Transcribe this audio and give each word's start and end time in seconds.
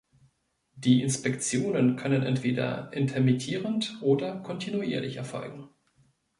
Die 0.73 1.03
Inspektionen 1.03 1.95
können 1.95 2.23
entweder 2.23 2.91
intermittierend 2.91 3.99
oder 4.01 4.37
kontinuierlich 4.39 5.17
erfolgen. 5.17 5.69